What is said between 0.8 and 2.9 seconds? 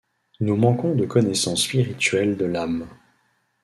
de connaissance spirituelle de l’âme.